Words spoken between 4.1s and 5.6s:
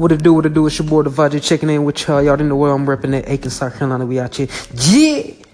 out here. Yeah!